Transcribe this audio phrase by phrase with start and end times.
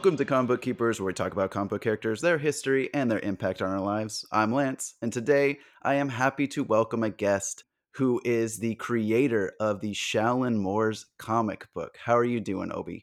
[0.00, 3.10] Welcome to Comic Book Keepers, where we talk about comic book characters, their history, and
[3.10, 4.24] their impact on our lives.
[4.32, 7.64] I'm Lance, and today I am happy to welcome a guest
[7.96, 11.98] who is the creator of the Shaolin Moorz comic book.
[12.02, 13.02] How are you doing, Obe?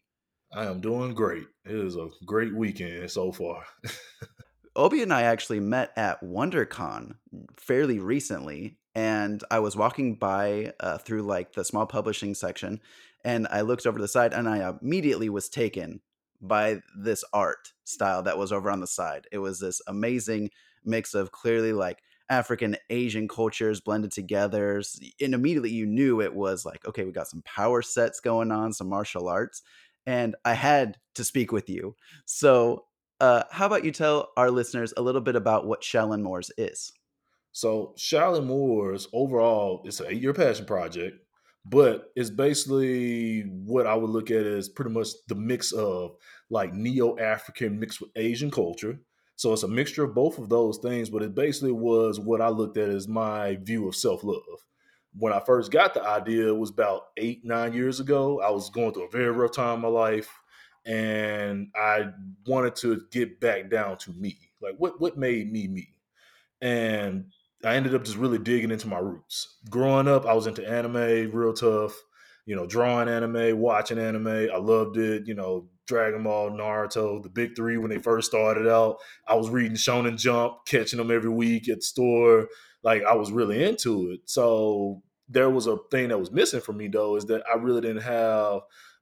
[0.52, 1.44] I am doing great.
[1.66, 3.64] It is a great weekend so far.
[4.75, 7.14] Obe and I actually met at WonderCon
[7.58, 12.81] fairly recently, and I was walking by uh, through like the small publishing section,
[13.23, 16.02] and I looked over to the side, and I immediately was taken
[16.41, 19.28] by this art style that was over on the side.
[19.32, 20.52] It was this amazing
[20.84, 24.81] mix of clearly like African Asian cultures blended together.
[25.22, 28.73] And immediately you knew it was like, okay, we got some power sets going on,
[28.73, 29.61] some martial arts.
[30.06, 31.95] And I had to speak with you.
[32.26, 32.86] So,
[33.20, 36.94] uh, how about you tell our listeners a little bit about what Shaolin Moorz is?
[37.52, 41.17] So, Shaolin Moorz overall, it's an eight year passion project
[41.70, 46.16] but it's basically what I would look at as pretty much the mix of
[46.50, 49.00] like neo African mixed with Asian culture.
[49.36, 52.50] So it's a mixture of both of those things, but it basically was what I
[52.50, 54.42] looked at as my view of self love.
[55.14, 58.42] When I first got the idea, it was about eight, nine years ago.
[58.42, 60.30] I was going through a very rough time in my life,
[60.86, 62.08] and I
[62.45, 64.38] wanted to get back down to me.
[64.61, 65.89] Like, what what made me me?
[66.61, 67.26] And
[67.64, 69.58] I ended up just really digging into my roots.
[69.70, 71.95] Growing up, I was into anime, real tough.
[72.45, 74.28] You know, drawing anime, watching anime.
[74.28, 75.28] I loved it.
[75.28, 78.97] You know, Dragon Ball, Naruto, the big three when they first started out.
[79.27, 82.49] I was reading Shonen Jump, catching them every week at the store.
[82.83, 84.21] Like I was really into it.
[84.25, 87.81] So there was a thing that was missing for me though, is that I really
[87.81, 88.61] didn't have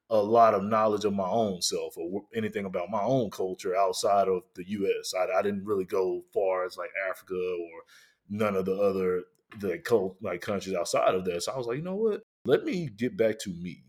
[0.09, 4.27] a lot of knowledge of my own self or anything about my own culture outside
[4.27, 5.13] of the U.S.
[5.17, 7.81] I, I didn't really go far as like Africa or
[8.29, 9.23] none of the other
[9.59, 11.43] the cult like countries outside of that.
[11.43, 12.21] So I was like, you know what?
[12.45, 13.83] Let me get back to me.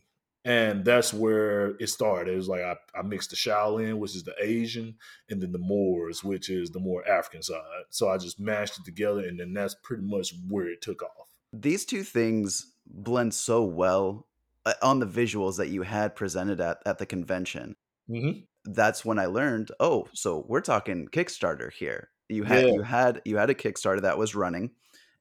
[0.47, 2.33] And that's where it started.
[2.33, 4.95] It was like I, I mixed the Shaolin, which is the Asian,
[5.29, 7.59] and then the Moors, which is the more African side.
[7.91, 11.27] So I just mashed it together, and then that's pretty much where it took off.
[11.53, 14.29] These two things blend so well
[14.65, 17.75] uh, on the visuals that you had presented at, at the convention.
[18.09, 18.41] Mm-hmm.
[18.73, 22.11] That's when I learned, oh, so we're talking Kickstarter here.
[22.29, 22.73] You had yeah.
[22.73, 24.71] you had you had a Kickstarter that was running,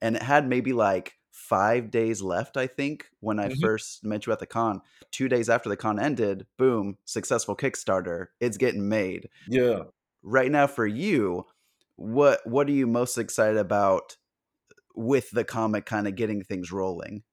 [0.04, 1.14] and it had maybe like
[1.48, 2.58] five days left.
[2.58, 3.62] I think when I mm-hmm.
[3.62, 8.28] first met you at the con, two days after the con ended, boom, successful Kickstarter.
[8.40, 9.30] It's getting made.
[9.48, 9.84] Yeah.
[10.24, 11.46] Right now, for you,
[11.96, 14.18] what what are you most excited about
[14.96, 17.24] with the comic kind of getting things rolling?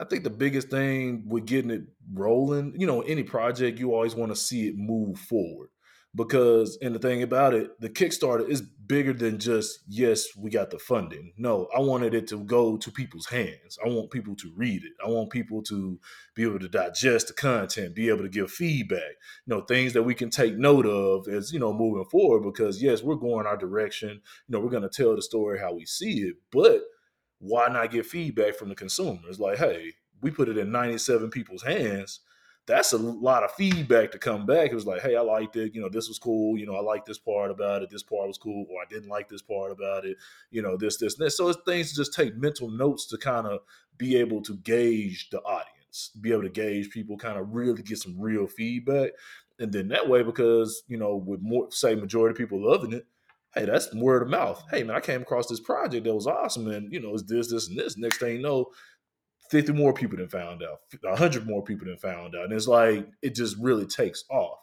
[0.00, 4.14] I think the biggest thing with getting it rolling, you know, any project, you always
[4.14, 5.68] want to see it move forward
[6.14, 10.70] because and the thing about it the kickstarter is bigger than just yes we got
[10.70, 11.32] the funding.
[11.36, 13.78] No i wanted it to go to people's hands.
[13.84, 14.92] I want people to read it.
[15.04, 16.00] I want people to
[16.34, 19.12] be able to digest the content be able to give feedback.
[19.46, 22.82] You know things that we can take note of as you know moving forward because
[22.82, 24.20] yes we're going our direction.
[24.48, 26.80] You know we're going to tell the story how we see it but
[27.38, 29.38] why not get feedback from the consumers?
[29.38, 32.20] Like hey we put it in 97 people's hands
[32.70, 34.70] that's a lot of feedback to come back.
[34.70, 35.74] It was like, hey, I liked it.
[35.74, 36.56] You know, this was cool.
[36.56, 37.90] You know, I like this part about it.
[37.90, 40.16] This part was cool, or I didn't like this part about it.
[40.50, 41.36] You know, this, this, this.
[41.36, 43.60] So it's things to just take mental notes to kind of
[43.98, 47.98] be able to gauge the audience, be able to gauge people, kind of really get
[47.98, 49.10] some real feedback,
[49.58, 53.06] and then that way, because you know, with more say majority of people loving it,
[53.54, 54.62] hey, that's word of mouth.
[54.70, 57.50] Hey, man, I came across this project that was awesome, and you know, it's this,
[57.50, 57.96] this, and this.
[57.96, 58.66] Next thing you know,
[59.50, 62.44] 50 more people than found out, 100 more people than found out.
[62.44, 64.58] And it's like, it just really takes off.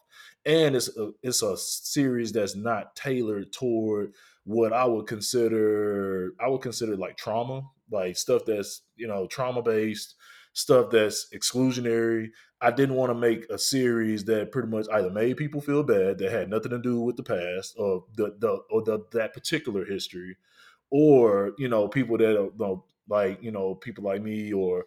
[0.45, 4.13] And it's a, it's a series that's not tailored toward
[4.45, 9.61] what I would consider, I would consider like trauma, like stuff that's, you know, trauma
[9.61, 10.15] based,
[10.53, 12.29] stuff that's exclusionary.
[12.61, 16.17] I didn't want to make a series that pretty much either made people feel bad
[16.17, 19.85] that had nothing to do with the past or the, the or the, that particular
[19.85, 20.37] history,
[20.89, 24.85] or you know people that are, you know, like you know people like me or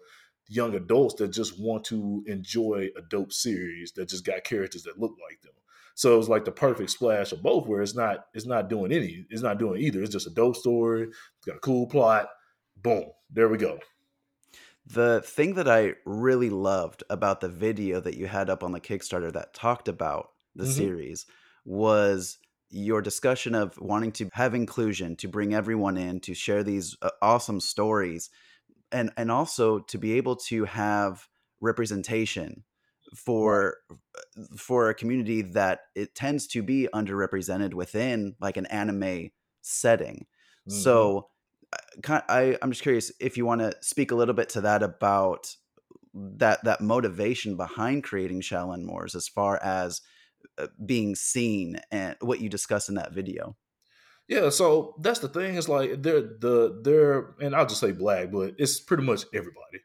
[0.48, 4.98] young adults that just want to enjoy a dope series that just got characters that
[4.98, 5.52] look like them.
[5.94, 8.92] So it was like the perfect splash of both, where it's not it's not doing
[8.92, 10.02] any, it's not doing either.
[10.02, 12.28] It's just a dope story, it's got a cool plot.
[12.76, 13.78] Boom, there we go.
[14.86, 18.80] The thing that I really loved about the video that you had up on the
[18.80, 20.72] Kickstarter that talked about the mm-hmm.
[20.72, 21.26] series
[21.64, 22.38] was
[22.70, 27.10] your discussion of wanting to have inclusion, to bring everyone in, to share these uh,
[27.20, 28.30] awesome stories,
[28.92, 31.28] and and also to be able to have
[31.60, 32.64] representation
[33.14, 39.30] for uh, for a community that it tends to be underrepresented within like an anime
[39.62, 40.26] setting.
[40.68, 40.78] Mm-hmm.
[40.80, 41.28] So
[41.72, 44.82] uh, I, I'm just curious if you want to speak a little bit to that
[44.82, 45.54] about
[46.14, 50.00] that that motivation behind creating Shaolin Moorz as far as
[50.60, 53.56] Uh, being seen and what you discuss in that video.
[54.28, 55.56] Yeah, so that's the thing.
[55.56, 59.80] It's like they're the they're and I'll just say black, but it's pretty much everybody.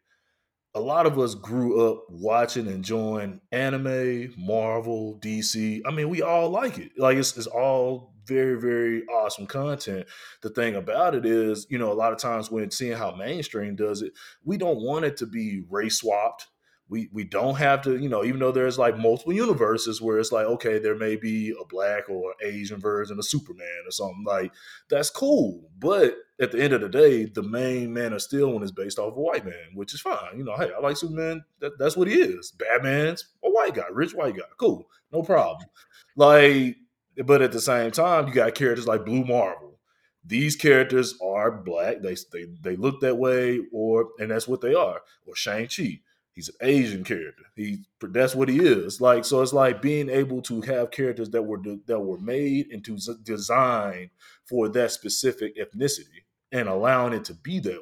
[0.73, 5.81] A lot of us grew up watching, enjoying anime, Marvel, DC.
[5.85, 6.91] I mean, we all like it.
[6.97, 10.05] Like it's, it's all very, very awesome content.
[10.41, 13.75] The thing about it is, you know, a lot of times when seeing how mainstream
[13.77, 14.11] does it,
[14.43, 16.47] we don't want it to be race swapped
[16.87, 20.31] we we don't have to you know even though there's like multiple universes where it's
[20.31, 24.51] like okay there may be a black or asian version of superman or something like
[24.89, 25.69] that's cool.
[25.79, 28.99] But at the end of the day the main man of steel one is based
[28.99, 30.37] off a white man which is fine.
[30.37, 31.43] You know hey i like superman.
[31.59, 32.51] That, that's what he is.
[32.51, 34.43] Batman's a white guy rich white guy.
[34.57, 34.87] Cool.
[35.11, 35.67] No problem.
[36.15, 36.77] Like
[37.25, 39.79] but at the same time you got characters like blue marvel.
[40.27, 42.01] These characters are black.
[42.01, 45.01] They, they they look that way or and that's what they are.
[45.25, 46.01] Or shang-chi
[46.35, 47.43] he's an Asian character.
[47.55, 49.01] He that's what he is.
[49.01, 52.83] Like so, it's like being able to have characters that were that were made and
[52.85, 54.11] to design
[54.45, 57.81] for that specific ethnicity and allowing it to be that way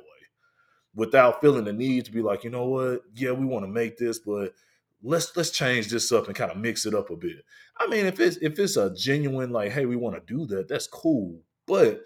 [0.95, 3.01] without feeling the need to be like, you know what?
[3.13, 4.53] Yeah, we want to make this, but
[5.01, 7.43] let's let's change this up and kind of mix it up a bit.
[7.77, 10.67] I mean, if it's if it's a genuine like, hey, we want to do that,
[10.67, 11.39] that's cool.
[11.65, 12.01] But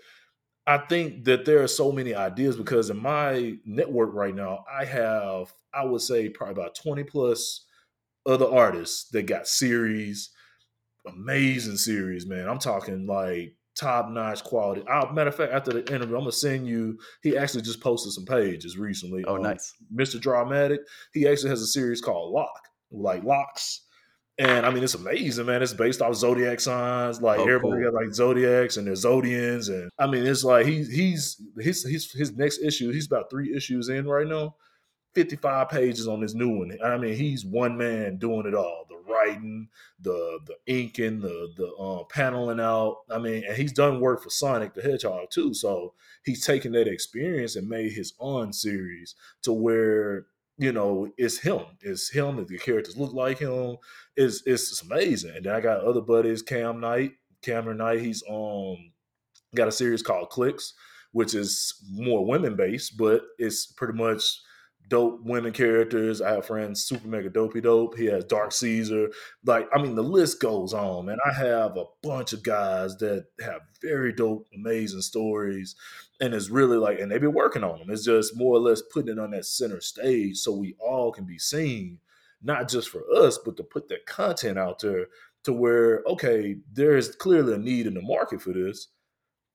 [0.67, 4.83] I think that there are so many ideas because in my network right now, I
[4.83, 7.65] have, I would say, probably about 20 plus
[8.25, 10.29] other artists that got series,
[11.07, 12.49] amazing series, man.
[12.49, 14.83] I'm talking like top notch quality.
[14.89, 16.99] I, matter of fact, after the interview, I'm gonna send you.
[17.23, 19.23] He actually just posted some pages recently.
[19.25, 20.19] Oh, um, nice, Mr.
[20.19, 20.81] Dramatic.
[21.13, 22.61] He actually has a series called Lock,
[22.91, 23.86] like Locks,
[24.39, 25.63] and I mean, it's amazing, man.
[25.63, 27.21] It's based off zodiac signs.
[27.21, 27.91] Like oh, everybody cool.
[27.91, 32.11] got like zodiacs and their zodians, and I mean, it's like he's he's his his
[32.11, 32.91] his next issue.
[32.91, 34.55] He's about three issues in right now.
[35.15, 36.77] Fifty five pages on this new one.
[36.85, 39.69] I mean, he's one man doing it all: the writing,
[39.99, 42.97] the the inking, the the uh, paneling out.
[43.09, 45.55] I mean, and he's done work for Sonic the Hedgehog too.
[45.55, 51.37] So he's taken that experience and made his own series to where you know, it's
[51.37, 51.61] him.
[51.81, 52.43] It's him.
[52.45, 53.77] The characters look like him.
[54.15, 55.35] It's it's amazing.
[55.35, 58.01] And then I got other buddies, Cam Knight, Cameron Knight.
[58.01, 58.77] He's um
[59.55, 60.73] got a series called Clicks,
[61.11, 64.23] which is more women based, but it's pretty much
[64.89, 66.21] dope women characters.
[66.21, 67.97] I have friends, Super Mega Dopey Dope.
[67.97, 69.09] He has Dark Caesar.
[69.45, 71.17] Like, I mean, the list goes on, man.
[71.25, 75.75] I have a bunch of guys that have very dope, amazing stories.
[76.19, 77.89] And it's really like, and they've been working on them.
[77.89, 81.25] It's just more or less putting it on that center stage so we all can
[81.25, 81.99] be seen,
[82.41, 85.07] not just for us, but to put that content out there
[85.43, 88.87] to where, okay, there is clearly a need in the market for this.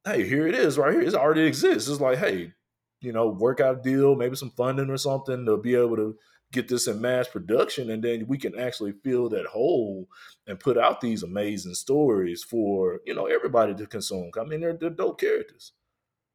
[0.05, 1.03] Hey, here it is right here.
[1.03, 1.89] It already exists.
[1.89, 2.53] It's like, hey,
[3.01, 6.17] you know, work out a deal, maybe some funding or something to be able to
[6.53, 10.07] get this in mass production and then we can actually fill that hole
[10.47, 14.77] and put out these amazing stories for you know everybody to consume i mean they're,
[14.77, 15.73] they're dope characters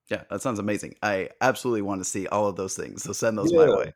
[0.09, 3.37] yeah that sounds amazing i absolutely want to see all of those things so send
[3.37, 3.65] those yeah.
[3.65, 3.93] my way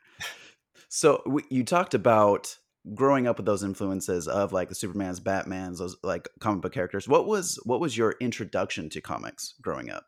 [0.89, 2.57] so we, you talked about
[2.95, 7.07] growing up with those influences of like the supermans batmans those like comic book characters
[7.07, 10.05] what was what was your introduction to comics growing up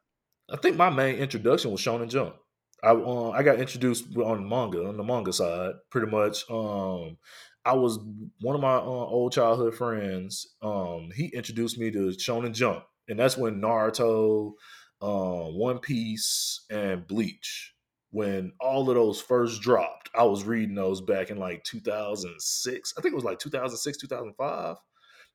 [0.51, 2.36] i think my main introduction was shonen jump
[2.84, 6.44] I um, I got introduced on manga on the manga side pretty much.
[6.51, 7.18] Um,
[7.66, 7.98] I was
[8.42, 10.46] one of my uh, old childhood friends.
[10.62, 14.54] Um, he introduced me to Shonen Jump, and that's when Naruto,
[15.04, 17.74] uh, One Piece, and Bleach.
[18.12, 22.94] When all of those first dropped, I was reading those back in like 2006.
[22.96, 24.78] I think it was like 2006, 2005.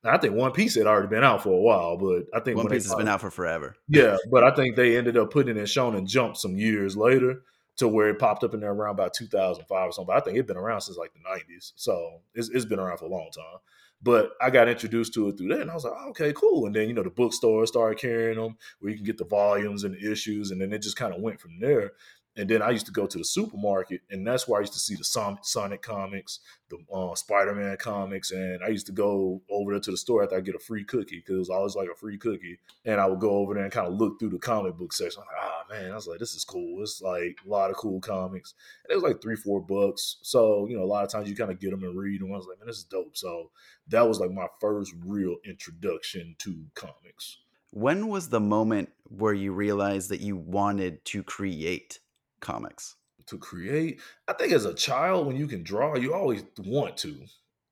[0.05, 2.57] Now, I think One Piece had already been out for a while, but I think
[2.57, 3.75] One Piece has been out for forever.
[3.89, 7.43] Yeah, but I think they ended up putting it in Shonen Jump some years later
[7.79, 10.07] to where it popped up in there around about 2005 or something.
[10.07, 12.99] But I think it's been around since like the 90s, so it's, it's been around
[12.99, 13.59] for a long time.
[14.00, 16.67] But I got introduced to it through that, and I was like, oh, okay, cool.
[16.67, 19.85] And then you know the bookstore started carrying them, where you can get the volumes
[19.85, 21.93] and the issues, and then it just kind of went from there.
[22.38, 24.78] And then I used to go to the supermarket, and that's where I used to
[24.78, 25.02] see the
[25.42, 26.38] Sonic comics,
[26.71, 30.23] the uh, Spider Man comics, and I used to go over there to the store
[30.23, 33.00] after I get a free cookie because it was always like a free cookie, and
[33.00, 35.21] I would go over there and kind of look through the comic book section.
[35.21, 36.80] Like, ah man, I was like, this is cool.
[36.80, 38.54] It's like a lot of cool comics,
[38.85, 40.18] and it was like three, four bucks.
[40.23, 42.33] So you know, a lot of times you kind of get them and read them.
[42.33, 43.16] I was like, man, this is dope.
[43.16, 43.50] So
[43.88, 47.38] that was like my first real introduction to comics.
[47.71, 51.99] When was the moment where you realized that you wanted to create?
[52.40, 52.97] Comics?
[53.26, 57.25] To create, I think as a child, when you can draw, you always want to.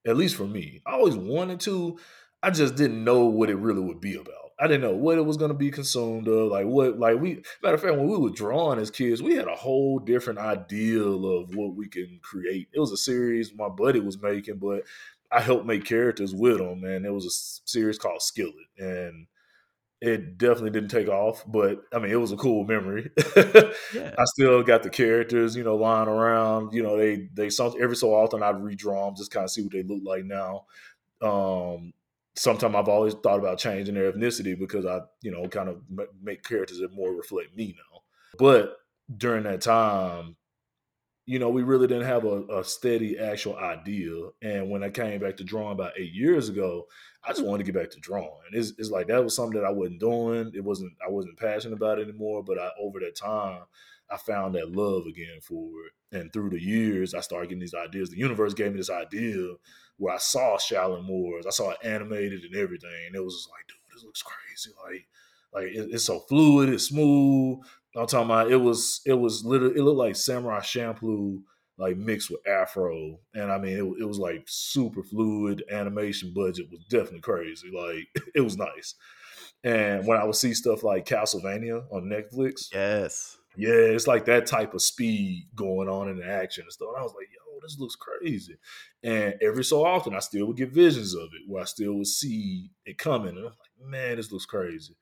[0.05, 1.97] At least for me, I always wanted to.
[2.43, 4.51] I just didn't know what it really would be about.
[4.59, 6.51] I didn't know what it was going to be consumed of.
[6.51, 9.47] Like what, like we, matter of fact, when we were drawing as kids, we had
[9.47, 12.67] a whole different ideal of what we can create.
[12.71, 14.83] It was a series my buddy was making, but
[15.31, 19.27] I helped make characters with them, and it was a series called Skillet, and
[19.99, 23.09] it definitely didn't take off, but I mean, it was a cool memory.
[23.35, 24.13] yeah.
[24.17, 26.73] I still got the characters, you know, lying around.
[26.73, 27.49] You know, they they
[27.81, 30.65] every so often I'd redraw them, just kind of see what they look like now.
[31.21, 31.93] Um,
[32.35, 35.81] sometimes I've always thought about changing their ethnicity because I, you know, kind of
[36.21, 38.01] make characters that more reflect me now.
[38.37, 38.77] But
[39.15, 40.35] during that time,
[41.27, 44.13] you know, we really didn't have a, a, steady actual idea.
[44.41, 46.87] And when I came back to drawing about eight years ago,
[47.21, 48.31] I just wanted to get back to drawing.
[48.53, 50.53] It's, it's like that was something that I wasn't doing.
[50.55, 52.43] It wasn't I wasn't passionate about anymore.
[52.43, 53.63] But I over that time,
[54.09, 56.17] I found that love again for it.
[56.17, 58.09] And through the years, I started getting these ideas.
[58.09, 59.55] The universe gave me this idea
[59.97, 61.45] where I saw Shaolin Moorz.
[61.45, 62.89] I saw it animated and everything.
[63.05, 64.71] And it was just like, dude, this looks crazy.
[64.85, 65.07] Like,
[65.53, 67.59] like it, it's so fluid, it's smooth.
[67.97, 71.41] I'm talking about it was it was literally it looked like Samurai Champloo
[71.79, 75.63] like mixed with Afro, and I mean it, it was like super fluid.
[75.71, 77.69] Animation budget was definitely crazy.
[77.73, 78.95] Like it was nice.
[79.63, 84.45] And when I would see stuff like Castlevania on Netflix, yes, yeah, it's like that
[84.45, 86.89] type of speed going on in the action and stuff.
[86.89, 88.55] And I was like, yo, this looks crazy.
[89.03, 92.07] And every so often, I still would get visions of it where I still would
[92.07, 94.95] see it coming, and I'm like, man, this looks crazy.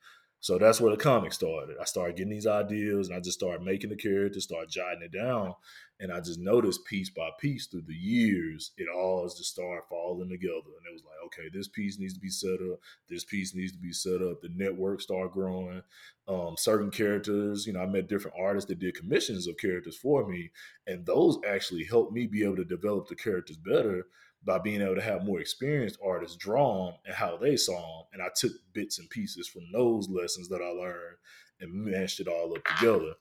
[0.46, 1.74] So that's where the comic started.
[1.80, 5.10] I started getting these ideas and I just started making the characters, start jotting it
[5.10, 5.56] down.
[5.98, 10.28] And I just noticed piece by piece through the years, it all just started falling
[10.28, 10.54] together.
[10.54, 12.78] And it was like, okay, this piece needs to be set up.
[13.10, 14.40] This piece needs to be set up.
[14.40, 15.82] The network started growing.
[16.28, 20.28] Um, certain characters, you know, I met different artists that did commissions of characters for
[20.28, 20.52] me.
[20.86, 24.06] And those actually helped me be able to develop the characters better
[24.46, 28.06] by being able to have more experienced artists draw them and how they saw them.
[28.12, 31.16] And I took bits and pieces from those lessons that I learned
[31.60, 33.14] and mashed it all up together.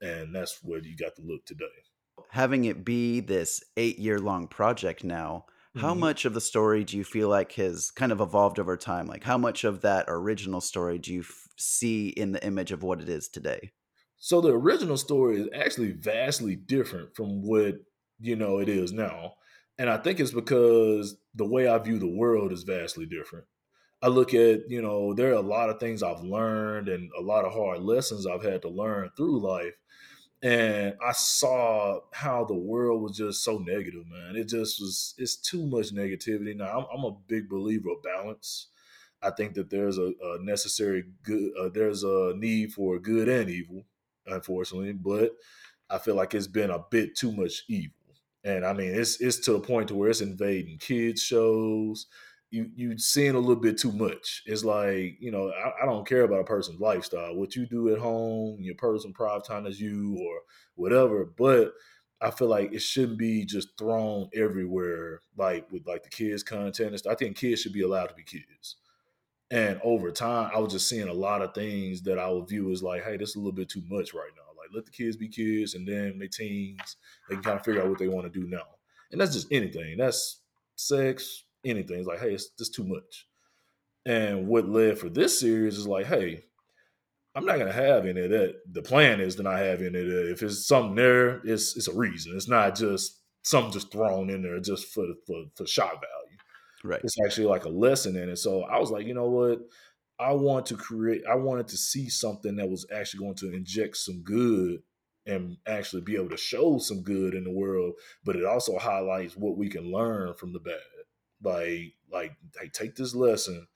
[0.00, 1.64] And that's where you got to look today.
[2.30, 5.46] Having it be this eight year long project now,
[5.76, 6.00] how mm-hmm.
[6.00, 9.06] much of the story do you feel like has kind of evolved over time?
[9.06, 12.82] Like, how much of that original story do you f- see in the image of
[12.82, 13.72] what it is today?
[14.18, 17.76] So, the original story is actually vastly different from what,
[18.20, 19.32] you know, it is now.
[19.78, 23.46] And I think it's because the way I view the world is vastly different.
[24.02, 27.22] I look at, you know, there are a lot of things I've learned and a
[27.22, 29.74] lot of hard lessons I've had to learn through life.
[30.42, 34.34] And I saw how the world was just so negative, man.
[34.34, 36.56] It just was, it's too much negativity.
[36.56, 38.66] Now, I'm, I'm a big believer of balance.
[39.22, 43.48] I think that there's a, a necessary good, uh, there's a need for good and
[43.48, 43.84] evil,
[44.26, 45.30] unfortunately, but
[45.88, 47.94] I feel like it's been a bit too much evil
[48.44, 52.06] and I mean it's it's to the point to where it's invading kids shows.
[52.50, 54.42] You you seeing a little bit too much.
[54.46, 57.92] It's like you know I, I, don't care about a person's lifestyle, what you do
[57.94, 60.40] at home, your personal private time as you or
[60.74, 61.24] whatever.
[61.24, 61.72] But
[62.20, 67.00] I feel like it shouldn't be just thrown everywhere, like with like the kids content.
[67.08, 68.76] I think kids should be allowed to be kids.
[69.50, 72.70] And over time, I was just seeing a lot of things that I would view
[72.70, 75.16] as like, hey, this is a little bit too much right now let the kids
[75.16, 76.96] be kids, and then they teens,
[77.28, 78.62] they can kind of figure out what they want to do now.
[79.10, 79.96] And that's just anything.
[79.98, 80.40] That's
[80.76, 81.98] sex, anything.
[81.98, 83.26] It's like, hey, it's just too much.
[84.04, 86.44] And what led for this series is like, hey,
[87.34, 88.56] I'm not gonna have any of that.
[88.72, 90.30] The plan is to not have any of that.
[90.30, 92.34] If it's something there, it's it's a reason.
[92.36, 96.38] It's not just something just thrown in there just for for, for shock value.
[96.84, 97.00] Right.
[97.02, 98.36] It's actually like a lesson in it.
[98.36, 99.60] So I was like, you know what?
[100.22, 103.96] I want to create, I wanted to see something that was actually going to inject
[103.96, 104.82] some good
[105.26, 109.36] and actually be able to show some good in the world, but it also highlights
[109.36, 110.78] what we can learn from the bad.
[111.42, 113.66] Like, like, hey, take this lesson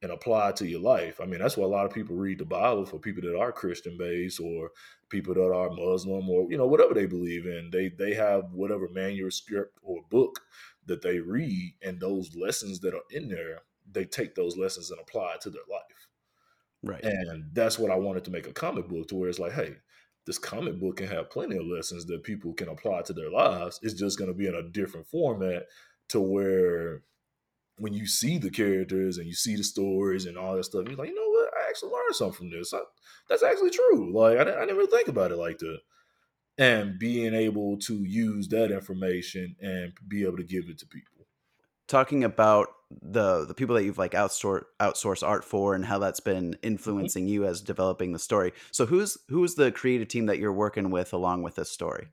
[0.00, 1.20] and apply it to your life.
[1.20, 3.52] I mean, that's why a lot of people read the Bible for people that are
[3.52, 4.70] Christian based or
[5.10, 7.70] people that are Muslim or you know whatever they believe in.
[7.70, 10.40] They they have whatever manuscript or book
[10.86, 13.60] that they read, and those lessons that are in there
[13.92, 16.08] they take those lessons and apply it to their life.
[16.82, 17.04] Right.
[17.04, 19.76] And that's what I wanted to make a comic book to where it's like, hey,
[20.26, 23.78] this comic book can have plenty of lessons that people can apply to their lives.
[23.82, 25.64] It's just going to be in a different format
[26.08, 27.02] to where
[27.76, 30.96] when you see the characters and you see the stories and all that stuff, you're
[30.96, 31.50] like, you know what?
[31.54, 32.74] I actually learned something from this.
[32.74, 32.80] I,
[33.28, 34.12] that's actually true.
[34.12, 35.78] Like, I, I didn't really think about it like that.
[36.58, 41.21] And being able to use that information and be able to give it to people
[41.92, 42.68] talking about
[43.00, 46.66] the the people that you've like outsource outsource art for and how that's been mm-hmm.
[46.66, 48.52] influencing you as developing the story.
[48.70, 52.08] So who's who's the creative team that you're working with along with this story?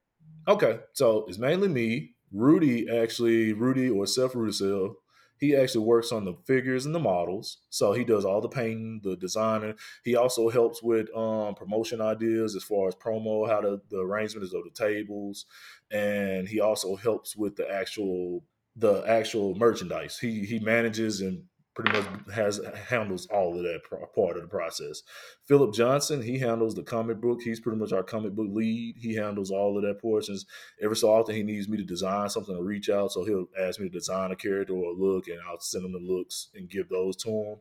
[0.48, 2.12] Okay, so it's mainly me.
[2.32, 4.96] Rudy actually, Rudy or Seth Rudisill,
[5.40, 7.58] he actually works on the figures and the models.
[7.70, 9.76] So he does all the painting, the designing.
[10.04, 14.44] He also helps with um, promotion ideas as far as promo, how to, the arrangement
[14.44, 15.46] is of the tables,
[15.92, 18.44] and he also helps with the actual
[18.80, 20.18] the actual merchandise.
[20.18, 21.44] He he manages and
[21.76, 22.60] pretty much has
[22.90, 23.82] handles all of that
[24.16, 25.02] part of the process.
[25.48, 27.42] Philip Johnson, he handles the comic book.
[27.42, 28.96] He's pretty much our comic book lead.
[29.00, 30.46] He handles all of that portions.
[30.82, 33.80] Every so often, he needs me to design something to reach out, so he'll ask
[33.80, 36.70] me to design a character or a look, and I'll send him the looks and
[36.70, 37.56] give those to him.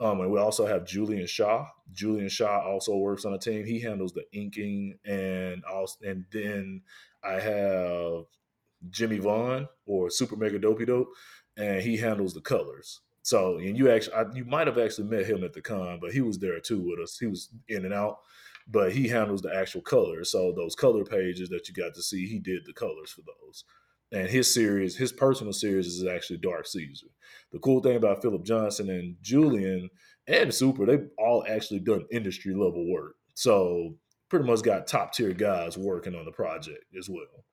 [0.00, 1.66] Um, and we also have Julian Shaw.
[1.92, 3.64] Julian Shaw also works on the team.
[3.64, 6.82] He handles the inking and also, and then
[7.22, 8.24] I have
[8.90, 11.08] Jimmy Vaughn or Super Mega Dopey Dope,
[11.56, 13.00] and he handles the colors.
[13.22, 16.12] So, and you actually, I, you might have actually met him at the con, but
[16.12, 17.16] he was there too with us.
[17.18, 18.18] He was in and out,
[18.68, 20.30] but he handles the actual colors.
[20.30, 23.64] So those color pages that you got to see, he did the colors for those.
[24.12, 27.06] And his series, his personal series, is actually Dark Caesar.
[27.50, 29.88] The cool thing about Philip Johnson and Julian
[30.26, 33.16] and Super, they've all actually done industry level work.
[33.34, 33.96] So
[34.28, 37.44] pretty much got top tier guys working on the project as well.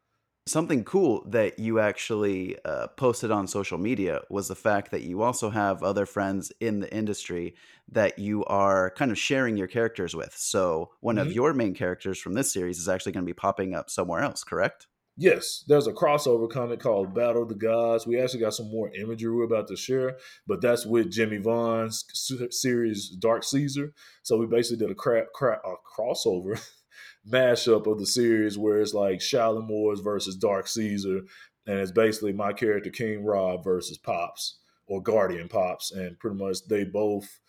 [0.48, 5.22] Something cool that you actually uh, posted on social media was the fact that you
[5.22, 7.54] also have other friends in the industry
[7.92, 10.36] that you are kind of sharing your characters with.
[10.36, 11.28] So, one mm-hmm.
[11.28, 14.22] of your main characters from this series is actually going to be popping up somewhere
[14.22, 14.88] else, correct?
[15.18, 18.08] Yes, there's a crossover comic called Battle of the Gods.
[18.08, 20.18] We actually got some more imagery we're about to share,
[20.48, 22.06] but that's with Jimmy Vaughn's
[22.50, 23.94] series Dark Caesar.
[24.24, 26.60] So we basically did a, cra- cra- a crossover
[27.30, 31.22] mashup of the series where it's like Shaolin Moorz versus Dark Caesar,
[31.68, 36.66] and it's basically my character King Rob versus Pops or Guardian Pops, and pretty much
[36.68, 37.40] they both.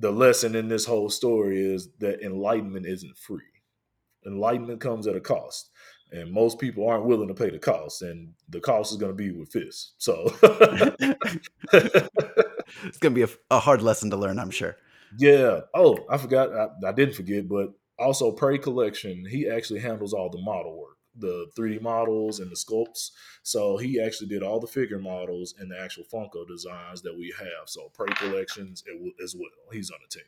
[0.00, 3.42] The lesson in this whole story is that enlightenment isn't free.
[4.24, 5.70] Enlightenment comes at a cost,
[6.12, 9.16] and most people aren't willing to pay the cost, and the cost is going to
[9.16, 9.94] be with fists.
[9.98, 10.32] So
[12.82, 14.76] it's going to be a, a, hard lesson to learn, I'm sure.
[15.18, 15.60] Yeah.
[15.74, 16.52] Oh, I forgot.
[16.54, 20.98] I, I didn't forget, but also Prey Collection, he actually handles all the model work,
[21.16, 23.10] the 3D models and the sculpts.
[23.42, 27.34] So he actually did all the figure models and the actual Funko designs that we
[27.38, 27.68] have.
[27.68, 28.82] So Prey Collections
[29.22, 29.48] as well.
[29.72, 30.24] He's on the team.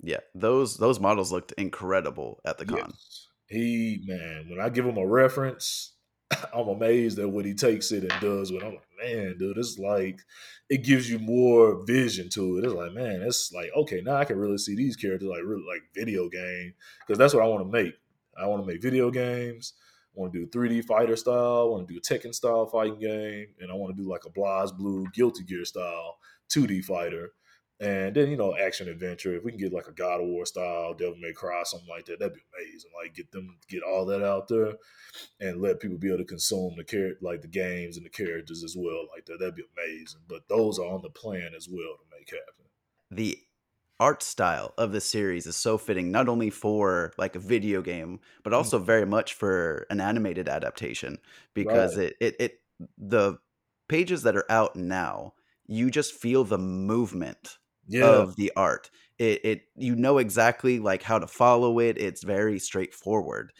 [0.00, 2.78] Yeah, those those models looked incredible at the con.
[2.78, 3.28] Yes.
[3.48, 5.94] He man, when I give him a reference,
[6.54, 8.52] I'm amazed at what he takes it and does.
[8.52, 10.20] When I'm like, man, dude, it's like
[10.68, 12.64] it gives you more vision to it.
[12.64, 15.64] It's like, man, it's like okay, now I can really see these characters like really
[15.66, 17.94] like video game because that's what I want to make.
[18.40, 19.74] I want to make video games.
[20.16, 21.62] I want to do 3D fighter style.
[21.62, 24.30] I want to do Tekken style fighting game, and I want to do like a
[24.30, 26.18] BlazBlue Guilty Gear style
[26.50, 27.32] 2D fighter.
[27.80, 29.36] And then, you know, action adventure.
[29.36, 32.06] If we can get like a God of War style, Devil May Cry, something like
[32.06, 32.90] that, that'd be amazing.
[33.00, 34.72] Like get them get all that out there
[35.40, 38.64] and let people be able to consume the character like the games and the characters
[38.64, 39.38] as well like that.
[39.38, 40.22] That'd be amazing.
[40.28, 42.64] But those are on the plan as well to make happen.
[43.12, 43.38] The
[44.00, 48.18] art style of the series is so fitting not only for like a video game,
[48.42, 48.56] but mm.
[48.56, 51.18] also very much for an animated adaptation
[51.54, 52.08] because right.
[52.08, 52.60] it, it it
[52.96, 53.38] the
[53.88, 55.34] pages that are out now,
[55.66, 58.06] you just feel the movement yeah.
[58.06, 58.90] of the art.
[59.18, 61.98] It, it you know exactly like how to follow it.
[61.98, 63.52] It's very straightforward.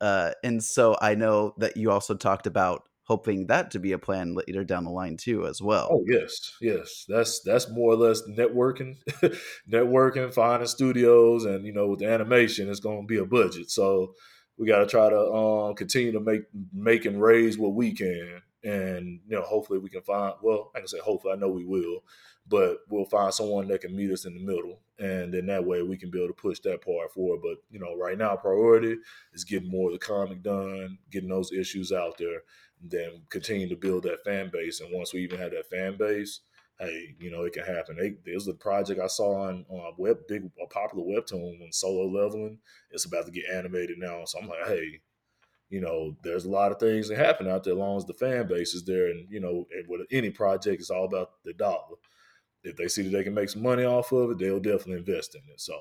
[0.00, 3.98] Uh, and so I know that you also talked about hoping that to be a
[3.98, 5.88] plan later down the line too as well.
[5.90, 7.04] Oh yes, yes.
[7.08, 8.96] That's that's more or less networking,
[9.70, 13.70] networking, finding studios, and you know with the animation, it's going to be a budget.
[13.70, 14.14] So
[14.56, 16.42] we got to try to um, continue to make
[16.72, 20.34] make and raise what we can, and you know hopefully we can find.
[20.42, 21.34] Well, I can say hopefully.
[21.34, 22.00] I know we will
[22.46, 25.82] but we'll find someone that can meet us in the middle and then that way
[25.82, 27.40] we can be able to push that part forward.
[27.42, 28.96] But you know right now priority
[29.32, 32.42] is getting more of the comic done getting those issues out there
[32.86, 34.80] then continue to build that fan base.
[34.80, 36.40] And once we even have that fan base
[36.78, 37.96] hey you know it can happen.
[37.96, 41.72] They, there's a project i saw on, on a web big a popular webtoon on
[41.72, 42.58] solo leveling.
[42.90, 44.24] It's about to get animated now.
[44.26, 45.00] So i'm like hey
[45.70, 48.14] you know, there's a lot of things that happen out there as long as the
[48.14, 49.06] fan base is there.
[49.06, 51.96] And, you know, and with any project, it's all about the dollar
[52.64, 55.34] if they see that they can make some money off of it, they'll definitely invest
[55.34, 55.60] in it.
[55.60, 55.74] So,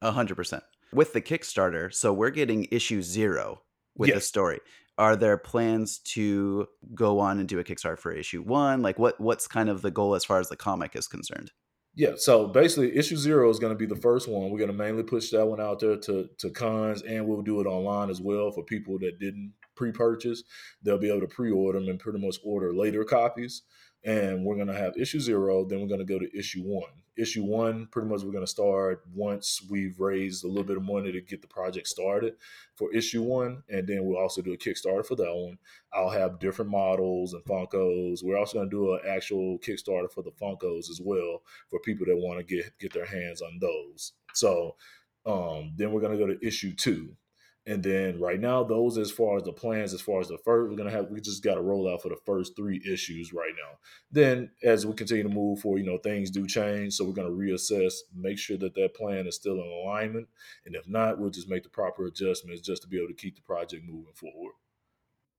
[0.00, 1.92] a hundred percent with the Kickstarter.
[1.92, 3.62] So we're getting issue zero
[3.96, 4.16] with yes.
[4.16, 4.60] the story.
[4.96, 8.80] Are there plans to go on and do a Kickstarter for issue one?
[8.80, 11.50] Like, what what's kind of the goal as far as the comic is concerned?
[11.96, 14.50] Yeah, so basically, issue zero is going to be the first one.
[14.50, 17.60] We're going to mainly push that one out there to to cons, and we'll do
[17.60, 20.44] it online as well for people that didn't pre-purchase.
[20.82, 23.62] They'll be able to pre-order them and pretty much order later copies
[24.04, 26.90] and we're going to have issue zero then we're going to go to issue one.
[27.16, 30.82] Issue one pretty much we're going to start once we've raised a little bit of
[30.82, 32.34] money to get the project started
[32.74, 35.58] for issue one and then we'll also do a kickstarter for that one.
[35.92, 38.22] I'll have different models and funkos.
[38.22, 42.06] We're also going to do an actual kickstarter for the funkos as well for people
[42.06, 44.12] that want to get get their hands on those.
[44.34, 44.76] So
[45.24, 47.16] um, then we're going to go to issue two
[47.66, 50.70] And then right now, those as far as the plans, as far as the first,
[50.70, 53.54] we're gonna have we just got to roll out for the first three issues right
[53.56, 53.78] now.
[54.10, 57.30] Then as we continue to move forward, you know, things do change, so we're gonna
[57.30, 60.28] reassess, make sure that that plan is still in alignment,
[60.66, 63.36] and if not, we'll just make the proper adjustments just to be able to keep
[63.36, 64.52] the project moving forward.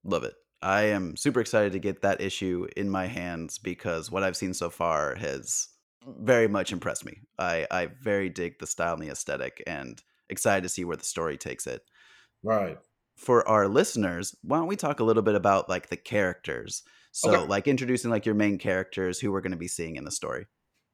[0.03, 0.35] Love it.
[0.61, 4.53] I am super excited to get that issue in my hands because what I've seen
[4.53, 5.67] so far has
[6.05, 7.21] very much impressed me.
[7.38, 11.03] I I very dig the style and the aesthetic, and excited to see where the
[11.03, 11.83] story takes it.
[12.45, 12.77] Right.
[13.17, 16.84] For our listeners, why don't we talk a little bit about like the characters?
[17.12, 17.47] So, Okay.
[17.47, 20.47] like introducing like your main characters who we're going to be seeing in the story.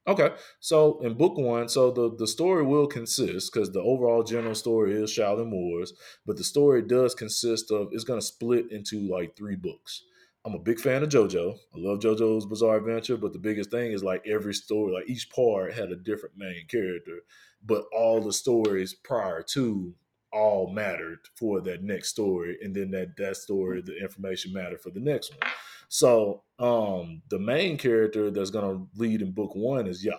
[0.08, 4.56] Okay, so in book one, so the the story will consist because the overall general
[4.56, 5.92] story is Shaolin Moorz,
[6.26, 10.04] but the story does consist of it's going to split into like three books.
[10.44, 11.56] I'm a big fan of JoJo.
[11.76, 15.30] I love JoJo's Bizarre Adventure, but the biggest thing is like every story, like each
[15.30, 17.20] part had a different main character,
[17.64, 19.94] but all the stories prior to
[20.34, 24.90] all mattered for that next story, and then that that story, the information mattered for
[24.90, 25.52] the next one.
[25.90, 30.18] So um the main character that's gonna lead in book one is Ya.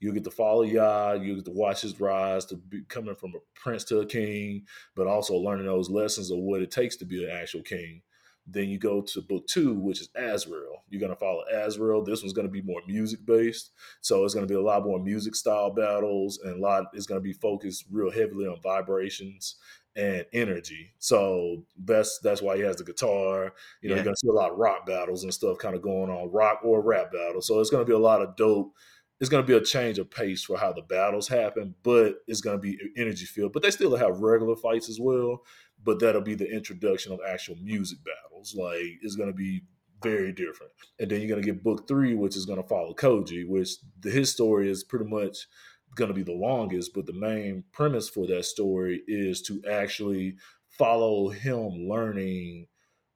[0.00, 3.32] You get to follow Ya, you get to watch his rise to be coming from
[3.34, 7.04] a prince to a king, but also learning those lessons of what it takes to
[7.04, 8.02] be an actual king.
[8.50, 10.82] Then you go to book two, which is Azrael.
[10.88, 12.02] You're gonna follow Azrael.
[12.02, 15.34] This one's gonna be more music based, so it's gonna be a lot more music
[15.34, 16.86] style battles, and a lot.
[16.94, 19.56] It's gonna be focused real heavily on vibrations
[19.96, 20.92] and energy.
[20.98, 23.52] So that's that's why he has the guitar.
[23.82, 23.96] You know, Yeah.
[23.96, 26.60] you're gonna see a lot of rock battles and stuff kind of going on, rock
[26.64, 27.46] or rap battles.
[27.46, 28.72] So it's gonna be a lot of dope.
[29.20, 32.58] It's gonna be a change of pace for how the battles happen, but it's gonna
[32.58, 33.52] be energy filled.
[33.52, 35.42] But they still have regular fights as well.
[35.82, 38.54] But that'll be the introduction of actual music battles.
[38.56, 39.62] Like it's gonna be
[40.02, 40.72] very different.
[40.98, 44.30] And then you're gonna get book three, which is gonna follow Koji, which the, his
[44.30, 45.46] story is pretty much
[45.94, 50.36] going to be the longest, but the main premise for that story is to actually
[50.68, 52.66] follow him learning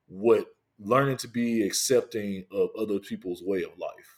[0.06, 0.46] what
[0.78, 4.11] learning to be accepting of other people's way of life.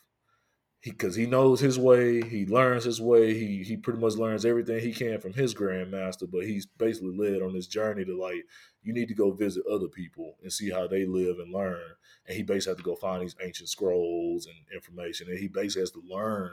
[0.84, 3.32] Because he, knows his way, he learns his way.
[3.32, 7.40] He he pretty much learns everything he can from his grandmaster, but he's basically led
[7.40, 8.44] on this journey to like
[8.82, 11.80] you need to go visit other people and see how they live and learn.
[12.26, 15.82] And he basically has to go find these ancient scrolls and information, and he basically
[15.82, 16.52] has to learn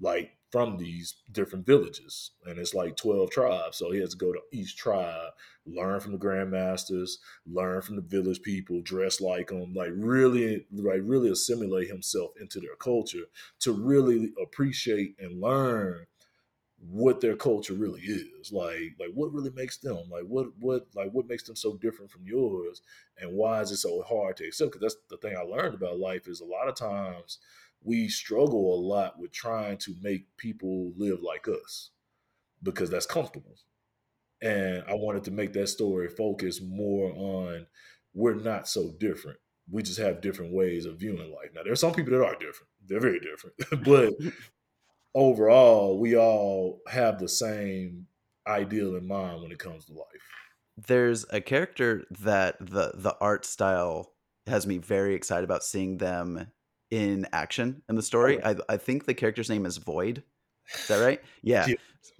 [0.00, 4.32] like from these different villages and it's like 12 tribes so he has to go
[4.32, 5.30] to each tribe
[5.66, 11.00] learn from the grandmasters learn from the village people dress like them like really like
[11.04, 13.24] really assimilate himself into their culture
[13.60, 16.06] to really appreciate and learn
[16.80, 21.10] what their culture really is like like what really makes them like what what like
[21.10, 22.82] what makes them so different from yours
[23.20, 24.72] and why is it so hard to accept?
[24.72, 27.38] Because that's the thing i learned about life is a lot of times
[27.82, 31.90] we struggle a lot with trying to make people live like us
[32.62, 33.56] because that's comfortable.
[34.42, 37.66] And I wanted to make that story focus more on
[38.14, 39.38] we're not so different.
[39.70, 41.50] We just have different ways of viewing life.
[41.54, 44.12] Now, there's some people that are different, they're very different, but
[45.14, 48.06] overall, we all have the same
[48.46, 50.06] ideal in mind when it comes to life.
[50.86, 54.12] There's a character that the the art style
[54.46, 56.50] has me very excited about seeing them
[56.90, 58.40] in action in the story.
[58.42, 58.50] Oh.
[58.68, 60.22] I, I think the character's name is Void.
[60.74, 61.20] Is that right?
[61.42, 61.66] Yeah.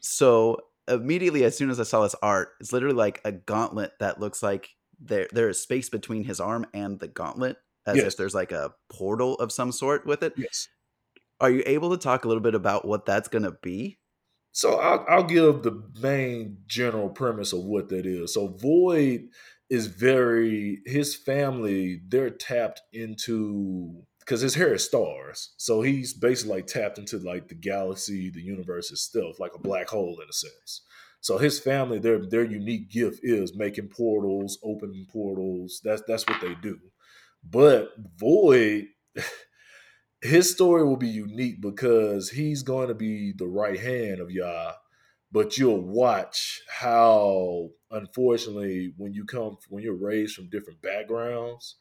[0.01, 4.21] So immediately, as soon as I saw this art, it's literally like a gauntlet that
[4.21, 8.07] looks like there there is space between his arm and the gauntlet, as Yes.
[8.07, 10.35] if there's like a portal of some sort with it.
[10.37, 10.69] Yes.
[11.41, 13.99] Are you able to talk a little bit about what that's gonna be?
[14.53, 18.35] So I'll, I'll give the main general premise of what that is.
[18.35, 19.29] So Void
[19.71, 22.01] is very his family.
[22.09, 25.55] They're tapped into because his hair is stars.
[25.57, 29.89] So he's basically like tapped into like the galaxy, the universe itself, like a black
[29.89, 30.83] hole in a sense.
[31.23, 35.81] So his family, their their unique gift is making portals, opening portals.
[35.83, 36.79] That's that's what they do.
[37.43, 37.89] But
[38.19, 38.89] Void,
[40.21, 44.73] his story will be unique because he's going to be the right hand of Yah.
[45.33, 51.77] But you'll watch how, unfortunately, when you come when you're raised from different backgrounds,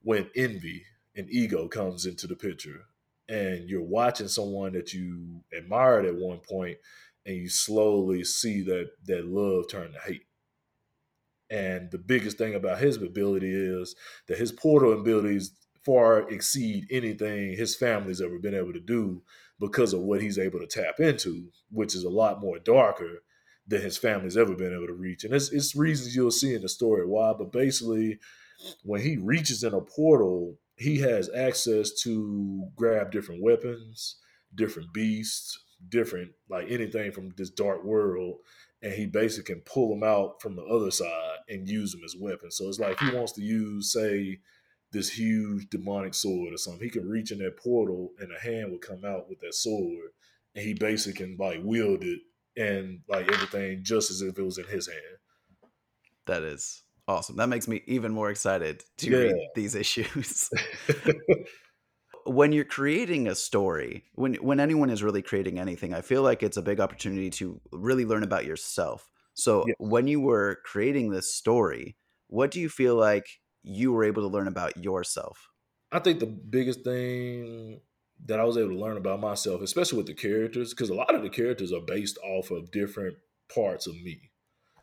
[0.00, 0.84] when envy
[1.16, 2.86] and ego comes into the picture,
[3.28, 6.78] and you're watching someone that you admired at one point,
[7.26, 10.24] and you slowly see that that love turn to hate.
[11.50, 13.94] And the biggest thing about his ability is
[14.26, 15.52] that his portal abilities
[15.84, 19.22] far exceed anything his family's ever been able to do
[19.60, 23.22] because of what he's able to tap into, which is a lot more darker
[23.66, 25.24] than his family's ever been able to reach.
[25.24, 28.18] And it's, it's reasons you'll see in the story why, but basically,
[28.82, 34.16] when he reaches in a portal, he has access to grab different weapons,
[34.54, 35.58] different beasts,
[35.88, 38.36] different, like anything from this dark world.
[38.82, 42.16] and he basically can pull them out from the other side and use them as
[42.18, 42.56] weapons.
[42.56, 44.40] So it's like he wants to use, say,
[44.90, 46.82] this huge demonic sword or something.
[46.82, 50.10] He can reach in that portal and a hand would come out with that sword,
[50.54, 52.18] and he basically can like wield it
[52.56, 55.70] and like everything just as if it was in his hand.
[56.26, 57.36] That is awesome.
[57.36, 59.18] That makes me even more excited to yeah.
[59.18, 60.50] read these issues.
[62.26, 66.42] when you're creating a story, when when anyone is really creating anything, I feel like
[66.42, 69.10] it's a big opportunity to really learn about yourself.
[69.34, 69.76] So yes.
[69.78, 71.96] when you were creating this story,
[72.28, 73.26] what do you feel like
[73.62, 75.48] you were able to learn about yourself?
[75.90, 77.80] I think the biggest thing
[78.26, 81.14] that I was able to learn about myself, especially with the characters, because a lot
[81.14, 83.16] of the characters are based off of different
[83.52, 84.30] parts of me,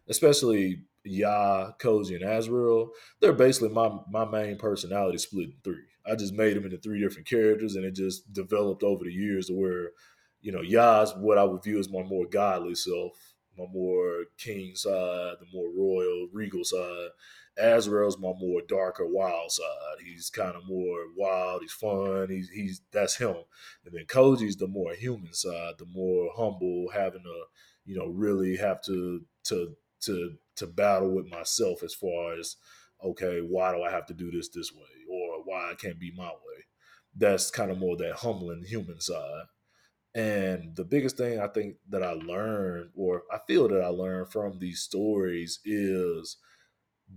[0.07, 2.91] especially Yah, Koji, and Azrael.
[3.19, 5.83] They're basically my my main personality split in three.
[6.05, 9.47] I just made them into three different characters, and it just developed over the years
[9.47, 9.91] to where,
[10.41, 13.13] you know, Yah's what I would view as my more godly self,
[13.57, 17.09] my more king side, the more royal, regal side.
[17.57, 19.97] Azrael's my more darker, wild side.
[20.03, 21.61] He's kind of more wild.
[21.61, 22.29] He's fun.
[22.29, 23.35] He's he's that's him.
[23.85, 27.43] And then Koji's the more human side, the more humble, having to,
[27.85, 32.57] you know, really have to to to to battle with myself as far as
[33.03, 36.11] okay, why do I have to do this this way, or why I can't be
[36.11, 36.65] my way.
[37.15, 39.45] That's kind of more that humbling human side.
[40.15, 44.31] And the biggest thing I think that I learned, or I feel that I learned
[44.31, 46.37] from these stories, is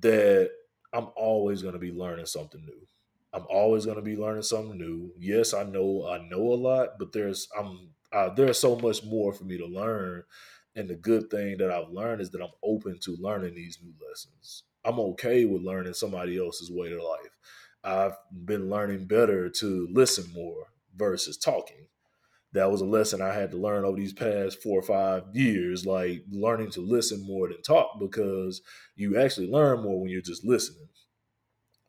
[0.01, 0.51] that
[0.93, 2.87] I'm always going to be learning something new.
[3.33, 5.13] I'm always going to be learning something new.
[5.19, 9.33] Yes, I know I know a lot, but there's I'm uh, there's so much more
[9.33, 10.25] for me to learn.
[10.75, 13.93] And the good thing that I've learned is that I'm open to learning these new
[14.09, 14.65] lessons.
[14.85, 17.37] I'm okay with learning somebody else's way of life.
[17.85, 21.87] I've been learning better to listen more versus talking
[22.53, 25.87] that was a lesson I had to learn over these past four or five years,
[25.87, 28.61] like learning to listen more than talk because
[28.95, 30.89] you actually learn more when you're just listening.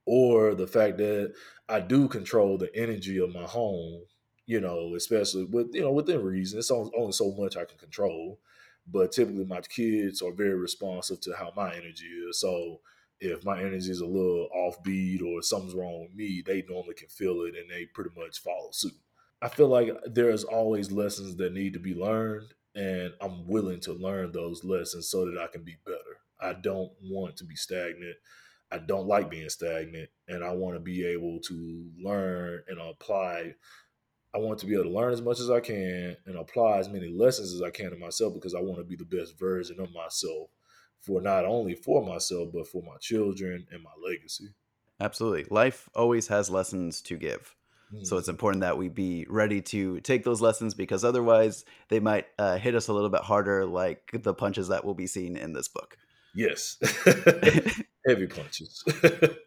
[0.05, 1.33] Or the fact that
[1.67, 4.03] I do control the energy of my home,
[4.45, 6.59] you know, especially with, you know, within reason.
[6.59, 8.39] It's only so much I can control.
[8.85, 12.39] But typically my kids are very responsive to how my energy is.
[12.39, 12.81] So
[13.19, 17.07] if my energy is a little offbeat or something's wrong with me, they normally can
[17.07, 18.93] feel it and they pretty much follow suit.
[19.41, 23.91] I feel like there's always lessons that need to be learned, and I'm willing to
[23.91, 25.97] learn those lessons so that I can be better.
[26.41, 28.15] I don't want to be stagnant.
[28.71, 33.55] I don't like being stagnant, and I want to be able to learn and apply.
[34.35, 36.89] I want to be able to learn as much as I can and apply as
[36.89, 39.79] many lessons as I can to myself because I want to be the best version
[39.79, 40.49] of myself
[41.01, 44.49] for not only for myself but for my children and my legacy.
[44.99, 45.45] Absolutely.
[45.49, 47.55] Life always has lessons to give.
[48.01, 48.31] So it's mm.
[48.31, 52.73] important that we be ready to take those lessons because otherwise they might uh, hit
[52.73, 55.97] us a little bit harder, like the punches that we'll be seen in this book.
[56.33, 56.77] Yes,
[58.07, 58.83] heavy punches.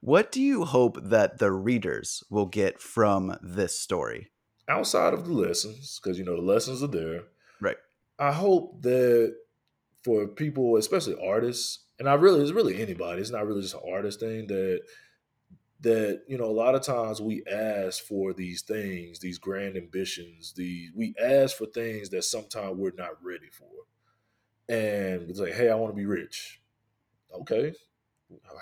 [0.00, 4.30] what do you hope that the readers will get from this story?
[4.68, 7.22] Outside of the lessons, because you know the lessons are there.
[7.60, 7.76] Right.
[8.18, 9.34] I hope that
[10.04, 13.20] for people, especially artists, and I really, it's really anybody.
[13.20, 14.80] It's not really just an artist thing that
[15.82, 20.52] that you know a lot of times we ask for these things these grand ambitions
[20.52, 23.64] the we ask for things that sometimes we're not ready for
[24.68, 26.60] and it's like hey i want to be rich
[27.34, 27.72] okay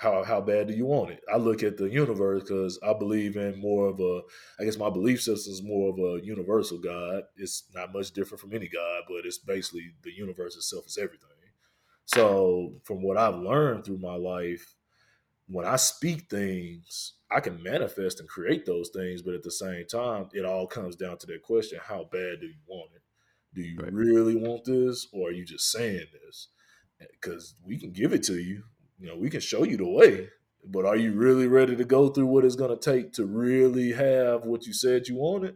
[0.01, 3.35] how how bad do you want it i look at the universe because i believe
[3.37, 4.21] in more of a
[4.59, 8.41] i guess my belief system is more of a universal god it's not much different
[8.41, 11.29] from any god but it's basically the universe itself is everything
[12.05, 14.75] so from what i've learned through my life
[15.49, 19.85] when I speak things, I can manifest and create those things, but at the same
[19.87, 23.01] time, it all comes down to that question: How bad do you want it?
[23.55, 23.91] Do you right.
[23.91, 26.49] really want this, or are you just saying this?
[26.99, 28.63] Because we can give it to you,
[28.99, 30.29] you know, we can show you the way,
[30.65, 33.93] but are you really ready to go through what it's going to take to really
[33.93, 35.55] have what you said you wanted?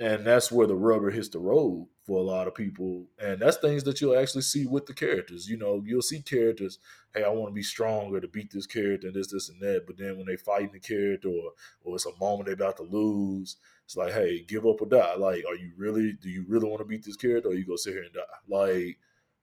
[0.00, 3.06] And that's where the rubber hits the road for a lot of people.
[3.18, 5.48] And that's things that you'll actually see with the characters.
[5.48, 6.78] You know, you'll see characters,
[7.12, 9.86] hey, I want to be stronger to beat this character and this, this, and that.
[9.86, 11.52] But then when they fighting the character or
[11.82, 15.16] or it's a moment they're about to lose, it's like, hey, give up or die.
[15.16, 17.76] Like, are you really, do you really want to beat this character or you go
[17.76, 18.20] sit here and die?
[18.48, 18.98] Like,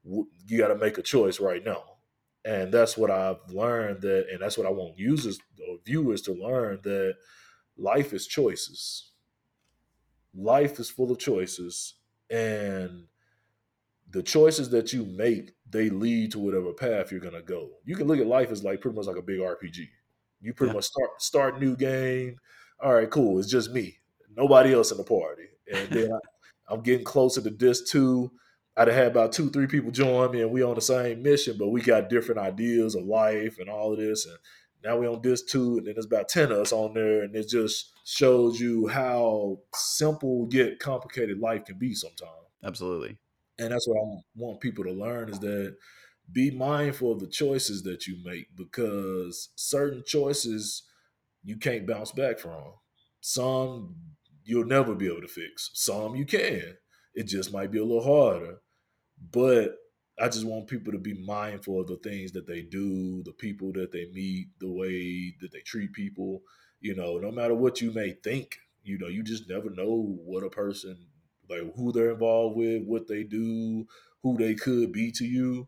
[0.05, 1.94] you got to make a choice right now.
[2.45, 6.33] And that's what I've learned that, and that's what I want users or viewers to
[6.33, 7.15] learn that
[7.77, 9.11] life is choices.
[10.33, 11.95] Life is full of choices
[12.29, 13.05] and
[14.11, 17.69] the choices that you make they lead to whatever path you're gonna go.
[17.83, 19.87] You can look at life as like pretty much like a big RPG.
[20.41, 20.75] You pretty yeah.
[20.75, 22.37] much start start new game.
[22.81, 23.39] All right, cool.
[23.39, 23.97] It's just me,
[24.35, 26.13] nobody else in the party, and then
[26.69, 28.31] I, I'm getting closer to this too.
[28.77, 31.55] I'd have had about two, three people join me, and we on the same mission,
[31.57, 34.25] but we got different ideas of life and all of this.
[34.25, 34.37] And
[34.83, 37.35] now we on this too, and then there's about ten of us on there, and
[37.35, 42.31] it just shows you how simple yet complicated life can be sometimes.
[42.63, 43.17] Absolutely.
[43.57, 45.77] And that's what I want people to learn is that
[46.31, 50.83] be mindful of the choices that you make because certain choices
[51.43, 52.73] you can't bounce back from.
[53.21, 53.95] Some
[54.43, 55.71] you'll never be able to fix.
[55.73, 56.77] Some you can.
[57.13, 58.57] It just might be a little harder.
[59.31, 59.77] But
[60.19, 63.71] I just want people to be mindful of the things that they do, the people
[63.73, 66.41] that they meet, the way that they treat people.
[66.81, 70.43] You know, no matter what you may think, you know, you just never know what
[70.43, 70.97] a person,
[71.49, 73.87] like who they're involved with, what they do,
[74.21, 75.67] who they could be to you.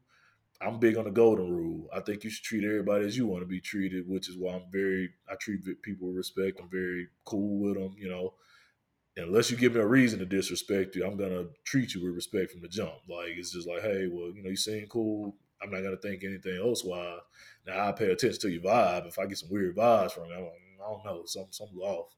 [0.59, 1.87] I'm big on the golden rule.
[1.93, 4.55] I think you should treat everybody as you want to be treated, which is why
[4.55, 6.59] I'm very, I treat people with respect.
[6.59, 8.33] I'm very cool with them, you know
[9.17, 12.51] unless you give me a reason to disrespect you, I'm gonna treat you with respect
[12.51, 12.93] from the jump.
[13.09, 15.35] Like it's just like, hey, well, you know, you seem cool.
[15.61, 16.83] I'm not gonna think anything else.
[16.83, 17.17] Why?
[17.65, 19.07] Now I pay attention to your vibe.
[19.07, 21.51] If I get some weird vibes from you, I'm like, mm, I don't know, something
[21.51, 22.15] something's off.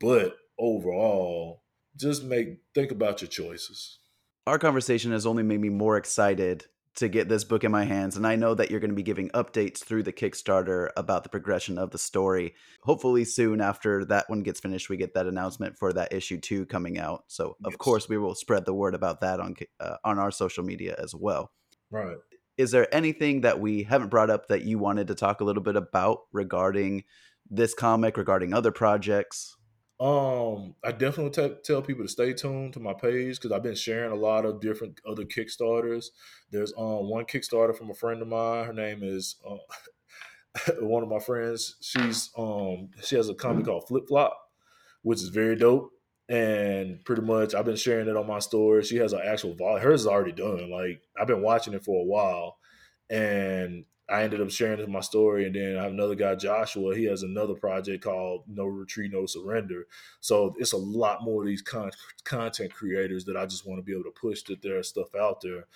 [0.00, 1.62] But overall,
[1.96, 3.98] just make think about your choices.
[4.46, 8.16] Our conversation has only made me more excited to get this book in my hands.
[8.16, 11.30] And I know that you're going to be giving updates through the Kickstarter about the
[11.30, 12.54] progression of the story.
[12.82, 16.66] Hopefully, soon after that one gets finished, we get that announcement for that issue two
[16.66, 17.24] coming out.
[17.28, 17.76] So, of yes.
[17.76, 21.14] course, we will spread the word about that on uh, on our social media as
[21.14, 21.52] well.
[21.90, 22.16] Right.
[22.58, 25.62] Is there anything that we haven't brought up that you wanted to talk a little
[25.62, 27.04] bit about regarding
[27.50, 29.56] this comic, regarding other projects?
[30.00, 33.76] Um, I definitely t- tell people to stay tuned to my page because I've been
[33.76, 36.06] sharing a lot of different other Kickstarters.
[36.50, 38.64] There's um one Kickstarter from a friend of mine.
[38.66, 39.58] Her name is uh,
[40.80, 41.76] one of my friends.
[41.80, 44.36] She's um she has a comic called Flip Flop,
[45.02, 45.90] which is very dope.
[46.28, 48.82] And pretty much I've been sharing it on my story.
[48.84, 49.78] She has an actual vol.
[49.78, 50.70] Hers is already done.
[50.70, 52.58] Like I've been watching it for a while,
[53.10, 56.94] and I ended up sharing my story, and then I have another guy, Joshua.
[56.94, 59.86] He has another project called No Retreat, No Surrender.
[60.20, 61.92] So it's a lot more of these con-
[62.24, 65.40] content creators that I just want to be able to push that their stuff out
[65.40, 65.66] there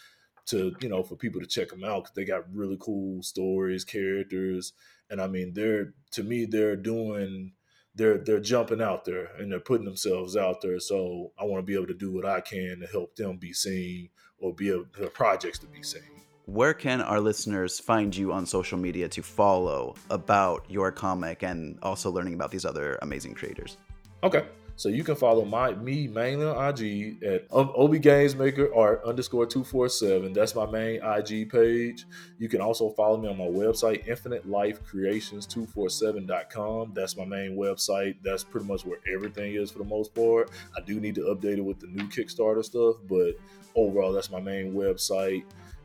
[0.47, 3.85] to you know for people to check them out because they got really cool stories,
[3.85, 4.73] characters,
[5.11, 7.53] and I mean they're to me they're doing
[7.95, 10.79] they're they're jumping out there and they're putting themselves out there.
[10.81, 13.53] So I want to be able to do what I can to help them be
[13.53, 18.33] seen or be able their projects to be seen where can our listeners find you
[18.33, 23.35] on social media to follow about your comic and also learning about these other amazing
[23.35, 23.77] creators?
[24.23, 24.47] Okay.
[24.79, 28.35] So you can follow my me mainly on IG at um, Obe Games
[28.75, 30.35] art underscore two four seven.
[30.35, 32.05] That's my main IG page.
[32.39, 36.93] You can also follow me on my website, Infinite Life Creations 247.com.
[36.95, 38.17] That's my main website.
[38.23, 40.51] That's pretty much where everything is for the most part.
[40.77, 43.33] I do need to update it with the new Kickstarter stuff, but
[43.75, 45.45] overall that's my main website.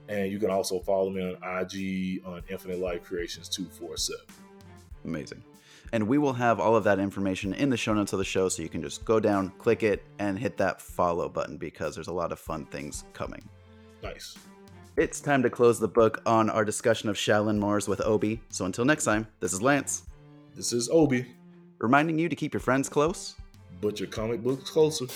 [0.10, 4.20] And you can also follow me on IG on Infinite Life Creations 247.
[5.06, 5.42] Amazing.
[5.94, 8.48] And we will have all of that information in the show notes of the show
[8.50, 12.08] so you can just go down, click it, and hit that follow button because there's
[12.08, 13.48] a lot of fun things coming.
[14.02, 14.38] Nice.
[14.98, 18.40] It's time to close the book on our discussion of Shaolin Moorz with Obe.
[18.50, 20.04] So until next time, this is Lance.
[20.56, 21.26] This is Obe.
[21.80, 23.36] Reminding you to keep your friends close,
[23.82, 25.08] but your comic books closer.